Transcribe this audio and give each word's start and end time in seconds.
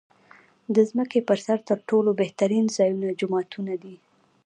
د 0.75 0.77
ځمکې 0.89 1.19
پر 1.27 1.37
سر 1.45 1.59
تر 1.69 1.79
ټولو 1.89 2.09
بهترین 2.21 2.65
ځایونه 2.77 3.07
جوماتونه 3.19 3.73
دی. 3.83 3.95